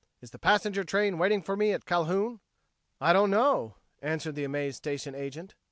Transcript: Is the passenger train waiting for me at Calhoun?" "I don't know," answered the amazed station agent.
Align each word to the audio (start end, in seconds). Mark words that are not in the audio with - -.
Is 0.19 0.31
the 0.31 0.39
passenger 0.39 0.83
train 0.83 1.19
waiting 1.19 1.43
for 1.43 1.55
me 1.55 1.73
at 1.73 1.85
Calhoun?" 1.85 2.39
"I 2.99 3.13
don't 3.13 3.29
know," 3.29 3.75
answered 4.01 4.33
the 4.33 4.43
amazed 4.45 4.77
station 4.77 5.13
agent. 5.13 5.53